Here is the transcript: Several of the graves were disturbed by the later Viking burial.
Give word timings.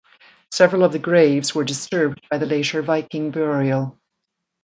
Several 0.49 0.83
of 0.83 0.93
the 0.93 0.97
graves 0.97 1.53
were 1.53 1.63
disturbed 1.63 2.25
by 2.31 2.39
the 2.39 2.47
later 2.47 2.81
Viking 2.81 3.29
burial. 3.29 3.99